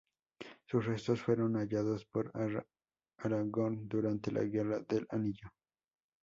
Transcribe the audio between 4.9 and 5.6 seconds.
Anillo.